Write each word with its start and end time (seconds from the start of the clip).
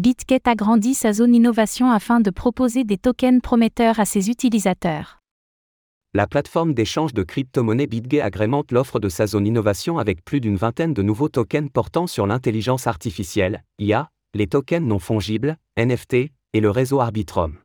BitGet 0.00 0.48
agrandit 0.48 0.94
sa 0.94 1.12
zone 1.12 1.34
innovation 1.34 1.90
afin 1.90 2.20
de 2.20 2.30
proposer 2.30 2.84
des 2.84 2.96
tokens 2.96 3.42
prometteurs 3.42 4.00
à 4.00 4.06
ses 4.06 4.30
utilisateurs. 4.30 5.20
La 6.14 6.26
plateforme 6.26 6.72
d'échange 6.72 7.12
de 7.12 7.22
crypto-monnaies 7.22 7.86
BitGet 7.86 8.22
agrémente 8.22 8.72
l'offre 8.72 8.98
de 8.98 9.10
sa 9.10 9.26
zone 9.26 9.46
innovation 9.46 9.98
avec 9.98 10.24
plus 10.24 10.40
d'une 10.40 10.56
vingtaine 10.56 10.94
de 10.94 11.02
nouveaux 11.02 11.28
tokens 11.28 11.68
portant 11.70 12.06
sur 12.06 12.26
l'intelligence 12.26 12.86
artificielle, 12.86 13.62
IA, 13.78 14.08
les 14.32 14.46
tokens 14.46 14.86
non 14.86 14.98
fongibles, 14.98 15.58
NFT, 15.76 16.14
et 16.54 16.60
le 16.60 16.70
réseau 16.70 17.00
Arbitrum. 17.00 17.58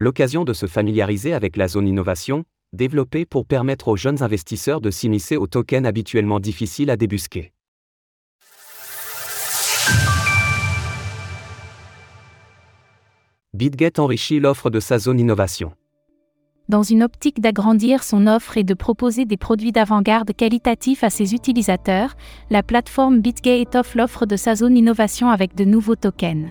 L'occasion 0.00 0.42
de 0.42 0.52
se 0.52 0.66
familiariser 0.66 1.34
avec 1.34 1.56
la 1.56 1.68
zone 1.68 1.86
innovation, 1.86 2.46
développée 2.72 3.26
pour 3.26 3.46
permettre 3.46 3.86
aux 3.86 3.96
jeunes 3.96 4.24
investisseurs 4.24 4.80
de 4.80 4.90
s'immiscer 4.90 5.36
aux 5.36 5.46
tokens 5.46 5.86
habituellement 5.86 6.40
difficiles 6.40 6.90
à 6.90 6.96
débusquer. 6.96 7.52
BitGet 13.58 13.98
enrichit 13.98 14.38
l'offre 14.38 14.70
de 14.70 14.78
sa 14.78 15.00
zone 15.00 15.18
innovation. 15.18 15.72
Dans 16.68 16.84
une 16.84 17.02
optique 17.02 17.40
d'agrandir 17.40 18.04
son 18.04 18.28
offre 18.28 18.56
et 18.56 18.62
de 18.62 18.72
proposer 18.72 19.24
des 19.24 19.36
produits 19.36 19.72
d'avant-garde 19.72 20.32
qualitatifs 20.32 21.02
à 21.02 21.10
ses 21.10 21.34
utilisateurs, 21.34 22.14
la 22.50 22.62
plateforme 22.62 23.20
BitGet 23.20 23.62
étoffe 23.62 23.96
l'offre 23.96 24.26
de 24.26 24.36
sa 24.36 24.54
zone 24.54 24.76
innovation 24.76 25.28
avec 25.28 25.56
de 25.56 25.64
nouveaux 25.64 25.96
tokens. 25.96 26.50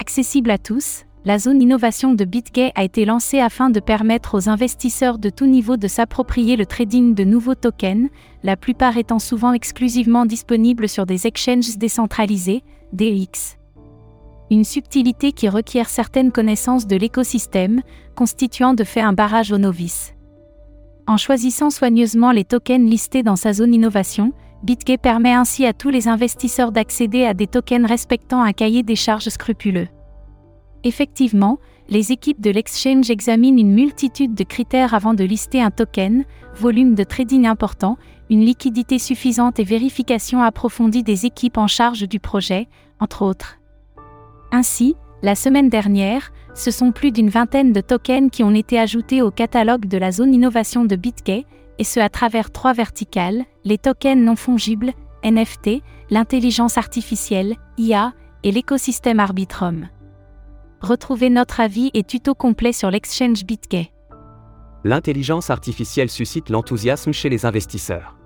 Accessible 0.00 0.50
à 0.50 0.56
tous, 0.56 1.04
la 1.26 1.38
zone 1.38 1.60
innovation 1.60 2.14
de 2.14 2.24
BitGay 2.24 2.72
a 2.74 2.84
été 2.84 3.04
lancée 3.04 3.40
afin 3.40 3.68
de 3.68 3.80
permettre 3.80 4.34
aux 4.34 4.48
investisseurs 4.48 5.18
de 5.18 5.28
tout 5.28 5.46
niveau 5.46 5.76
de 5.76 5.88
s'approprier 5.88 6.56
le 6.56 6.64
trading 6.64 7.14
de 7.14 7.24
nouveaux 7.24 7.54
tokens, 7.54 8.08
la 8.42 8.56
plupart 8.56 8.96
étant 8.96 9.18
souvent 9.18 9.52
exclusivement 9.52 10.24
disponibles 10.24 10.88
sur 10.88 11.04
des 11.04 11.26
exchanges 11.26 11.76
décentralisés, 11.76 12.62
DEX. 12.94 13.57
Une 14.50 14.64
subtilité 14.64 15.32
qui 15.32 15.48
requiert 15.48 15.90
certaines 15.90 16.32
connaissances 16.32 16.86
de 16.86 16.96
l'écosystème, 16.96 17.82
constituant 18.14 18.72
de 18.72 18.84
fait 18.84 19.02
un 19.02 19.12
barrage 19.12 19.52
aux 19.52 19.58
novices. 19.58 20.14
En 21.06 21.18
choisissant 21.18 21.68
soigneusement 21.70 22.32
les 22.32 22.44
tokens 22.44 22.88
listés 22.88 23.22
dans 23.22 23.36
sa 23.36 23.52
zone 23.52 23.74
innovation, 23.74 24.32
BitGay 24.62 24.96
permet 24.96 25.32
ainsi 25.32 25.66
à 25.66 25.72
tous 25.72 25.90
les 25.90 26.08
investisseurs 26.08 26.72
d'accéder 26.72 27.24
à 27.24 27.34
des 27.34 27.46
tokens 27.46 27.86
respectant 27.86 28.42
un 28.42 28.52
cahier 28.52 28.82
des 28.82 28.96
charges 28.96 29.28
scrupuleux. 29.28 29.88
Effectivement, 30.82 31.58
les 31.90 32.12
équipes 32.12 32.40
de 32.40 32.50
l'exchange 32.50 33.10
examinent 33.10 33.58
une 33.58 33.72
multitude 33.72 34.34
de 34.34 34.44
critères 34.44 34.94
avant 34.94 35.14
de 35.14 35.24
lister 35.24 35.60
un 35.60 35.70
token, 35.70 36.24
volume 36.54 36.94
de 36.94 37.04
trading 37.04 37.46
important, 37.46 37.98
une 38.30 38.44
liquidité 38.44 38.98
suffisante 38.98 39.58
et 39.58 39.64
vérification 39.64 40.42
approfondie 40.42 41.02
des 41.02 41.26
équipes 41.26 41.58
en 41.58 41.66
charge 41.66 42.08
du 42.08 42.20
projet, 42.20 42.68
entre 43.00 43.22
autres. 43.22 43.58
Ainsi, 44.52 44.96
la 45.22 45.34
semaine 45.34 45.68
dernière, 45.68 46.32
ce 46.54 46.70
sont 46.70 46.92
plus 46.92 47.12
d'une 47.12 47.28
vingtaine 47.28 47.72
de 47.72 47.80
tokens 47.80 48.30
qui 48.30 48.42
ont 48.42 48.54
été 48.54 48.78
ajoutés 48.78 49.22
au 49.22 49.30
catalogue 49.30 49.86
de 49.86 49.98
la 49.98 50.10
zone 50.10 50.34
innovation 50.34 50.84
de 50.84 50.96
BitGay, 50.96 51.46
et 51.78 51.84
ce 51.84 52.00
à 52.00 52.08
travers 52.08 52.50
trois 52.50 52.72
verticales, 52.72 53.44
les 53.64 53.78
tokens 53.78 54.20
non 54.20 54.36
fongibles, 54.36 54.92
NFT, 55.24 55.82
l'intelligence 56.10 56.78
artificielle, 56.78 57.56
IA, 57.76 58.12
et 58.42 58.52
l'écosystème 58.52 59.20
Arbitrum. 59.20 59.88
Retrouvez 60.80 61.30
notre 61.30 61.60
avis 61.60 61.90
et 61.94 62.04
tuto 62.04 62.34
complet 62.34 62.72
sur 62.72 62.90
l'exchange 62.90 63.44
BitGay. 63.44 63.90
L'intelligence 64.84 65.50
artificielle 65.50 66.08
suscite 66.08 66.50
l'enthousiasme 66.50 67.12
chez 67.12 67.28
les 67.28 67.44
investisseurs. 67.44 68.16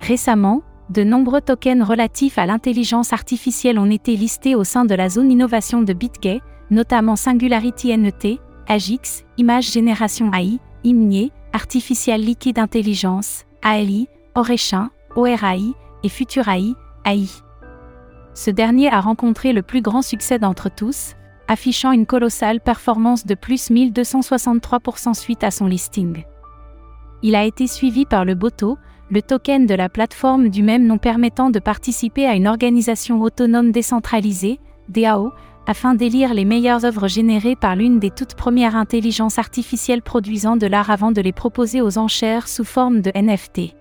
Récemment, 0.00 0.62
de 0.90 1.02
nombreux 1.02 1.40
tokens 1.40 1.82
relatifs 1.82 2.38
à 2.38 2.46
l'intelligence 2.46 3.12
artificielle 3.12 3.78
ont 3.78 3.90
été 3.90 4.16
listés 4.16 4.54
au 4.54 4.64
sein 4.64 4.84
de 4.84 4.94
la 4.94 5.08
zone 5.08 5.30
innovation 5.30 5.82
de 5.82 5.92
BitGay, 5.92 6.40
notamment 6.70 7.16
Singularity 7.16 7.96
NET, 7.96 8.38
AGIX, 8.68 9.24
Image 9.38 9.72
Génération 9.72 10.30
AI, 10.32 10.58
IMNIE, 10.84 11.32
Artificial 11.52 12.20
Liquid 12.20 12.58
Intelligence, 12.58 13.44
ALI, 13.62 14.08
Orechin, 14.34 14.90
ORAI 15.16 15.72
et 16.02 16.08
Futurai, 16.08 16.74
AI. 17.06 17.26
Ce 18.34 18.50
dernier 18.50 18.92
a 18.92 19.00
rencontré 19.00 19.52
le 19.52 19.62
plus 19.62 19.80
grand 19.80 20.02
succès 20.02 20.38
d'entre 20.38 20.68
tous, 20.68 21.14
affichant 21.48 21.92
une 21.92 22.06
colossale 22.06 22.60
performance 22.60 23.24
de 23.24 23.34
plus 23.34 23.70
1263% 23.70 25.14
suite 25.14 25.44
à 25.44 25.50
son 25.50 25.66
listing. 25.66 26.24
Il 27.22 27.34
a 27.36 27.44
été 27.44 27.66
suivi 27.66 28.04
par 28.04 28.24
le 28.24 28.34
BOTO, 28.34 28.76
le 29.10 29.22
token 29.22 29.66
de 29.66 29.74
la 29.74 29.88
plateforme 29.88 30.48
du 30.48 30.62
même 30.62 30.86
nom 30.86 30.98
permettant 30.98 31.50
de 31.50 31.58
participer 31.58 32.26
à 32.26 32.34
une 32.34 32.48
organisation 32.48 33.20
autonome 33.20 33.70
décentralisée, 33.70 34.60
DAO, 34.88 35.32
afin 35.66 35.94
d'élire 35.94 36.34
les 36.34 36.44
meilleures 36.44 36.84
œuvres 36.84 37.08
générées 37.08 37.56
par 37.56 37.76
l'une 37.76 37.98
des 37.98 38.10
toutes 38.10 38.34
premières 38.34 38.76
intelligences 38.76 39.38
artificielles 39.38 40.02
produisant 40.02 40.56
de 40.56 40.66
l'art 40.66 40.90
avant 40.90 41.12
de 41.12 41.20
les 41.20 41.32
proposer 41.32 41.80
aux 41.80 41.98
enchères 41.98 42.48
sous 42.48 42.64
forme 42.64 43.00
de 43.00 43.10
NFT. 43.14 43.74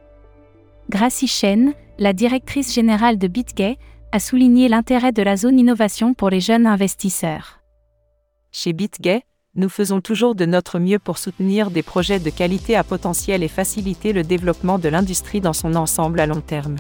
Gracie 0.90 1.28
Chen, 1.28 1.74
la 1.98 2.14
directrice 2.14 2.74
générale 2.74 3.18
de 3.18 3.28
BitGay, 3.28 3.78
a 4.12 4.20
souligné 4.20 4.68
l'intérêt 4.70 5.12
de 5.12 5.24
la 5.24 5.36
zone 5.36 5.60
innovation 5.60 6.14
pour 6.14 6.30
les 6.30 6.40
jeunes 6.40 6.68
investisseurs. 6.68 7.60
Chez 8.52 8.72
BitGay, 8.74 9.24
nous 9.56 9.70
faisons 9.70 10.02
toujours 10.02 10.34
de 10.34 10.46
notre 10.46 10.80
mieux 10.80 10.98
pour 10.98 11.20
soutenir 11.20 11.70
des 11.70 11.84
projets 11.84 12.20
de 12.20 12.32
qualité 12.32 12.76
à 12.76 12.84
potentiel 12.84 13.44
et 13.44 13.48
faciliter 13.48 14.12
le 14.12 14.24
développement 14.24 14.80
de 14.80 14.90
l'industrie 14.90 15.42
dans 15.42 15.54
son 15.54 15.76
ensemble 15.76 16.20
à 16.20 16.26
long 16.26 16.42
terme. 16.42 16.78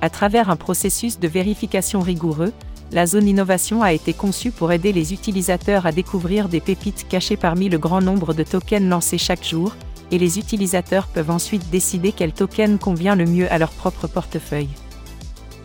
À 0.00 0.08
travers 0.08 0.48
un 0.48 0.56
processus 0.56 1.18
de 1.18 1.28
vérification 1.28 2.00
rigoureux, 2.00 2.54
la 2.92 3.04
zone 3.04 3.28
innovation 3.28 3.82
a 3.82 3.92
été 3.92 4.14
conçue 4.14 4.52
pour 4.52 4.72
aider 4.72 4.92
les 4.92 5.12
utilisateurs 5.12 5.84
à 5.84 5.92
découvrir 5.92 6.48
des 6.48 6.60
pépites 6.60 7.06
cachées 7.08 7.36
parmi 7.36 7.68
le 7.68 7.78
grand 7.78 8.00
nombre 8.00 8.32
de 8.32 8.42
tokens 8.42 8.88
lancés 8.88 9.18
chaque 9.18 9.44
jour, 9.44 9.74
et 10.10 10.18
les 10.18 10.38
utilisateurs 10.38 11.08
peuvent 11.08 11.30
ensuite 11.30 11.68
décider 11.68 12.12
quel 12.12 12.32
token 12.32 12.78
convient 12.78 13.16
le 13.16 13.26
mieux 13.26 13.52
à 13.52 13.58
leur 13.58 13.70
propre 13.70 14.06
portefeuille. 14.06 14.70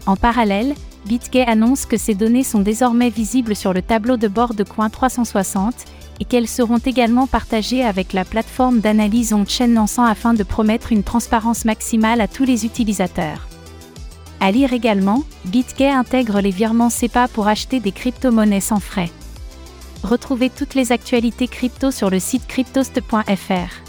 En 0.08 0.18
parallèle, 0.18 0.74
BitGay 1.06 1.46
annonce 1.46 1.86
que 1.86 1.98
ces 1.98 2.16
données 2.16 2.44
sont 2.44 2.60
désormais 2.60 3.10
visibles 3.10 3.56
sur 3.56 3.72
le 3.72 3.82
tableau 3.82 4.18
de 4.18 4.28
bord 4.28 4.54
de 4.54 4.64
Coin 4.64 4.90
360 4.90 5.74
et 6.22 6.26
qu'elles 6.26 6.48
seront 6.48 6.78
également 6.78 7.26
partagées 7.26 7.84
avec 7.84 8.14
la 8.14 8.24
plateforme 8.24 8.80
d'analyse 8.80 9.34
on-chain 9.34 9.74
lançant 9.74 10.06
afin 10.06 10.36
de 10.36 10.44
promettre 10.44 10.92
une 10.92 11.02
transparence 11.02 11.66
maximale 11.66 12.22
à 12.22 12.28
tous 12.28 12.46
les 12.46 12.64
utilisateurs. 12.64 13.48
À 14.40 14.52
lire 14.52 14.72
également, 14.72 15.24
BitGay 15.46 15.90
intègre 15.90 16.40
les 16.40 16.52
virements 16.52 16.92
SEPA 16.92 17.28
pour 17.28 17.48
acheter 17.48 17.80
des 17.80 17.92
crypto-monnaies 17.92 18.62
sans 18.62 18.80
frais. 18.80 19.10
Retrouvez 20.04 20.52
toutes 20.52 20.76
les 20.76 20.92
actualités 20.92 21.48
crypto 21.48 21.90
sur 21.90 22.12
le 22.12 22.20
site 22.20 22.46
cryptost.fr. 22.48 23.82